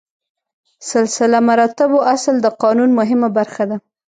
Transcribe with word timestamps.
سلسله 0.91 1.37
مراتبو 1.49 1.97
اصل 2.15 2.35
د 2.41 2.47
قانون 2.61 2.89
مهمه 2.99 3.29
برخه 3.37 3.63
ده. 3.69 3.77